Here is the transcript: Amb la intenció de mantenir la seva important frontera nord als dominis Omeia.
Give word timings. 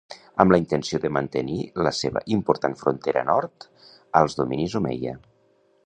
Amb 0.43 0.53
la 0.53 0.57
intenció 0.61 0.99
de 1.03 1.11
mantenir 1.17 1.57
la 1.87 1.91
seva 1.97 2.25
important 2.37 2.77
frontera 2.81 3.23
nord 3.31 3.69
als 4.23 4.41
dominis 4.41 4.79
Omeia. 4.83 5.19